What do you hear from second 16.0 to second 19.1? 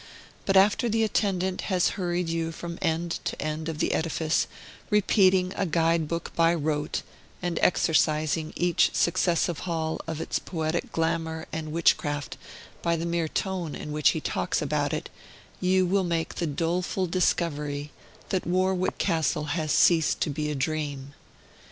make the doleful discovery that Warwick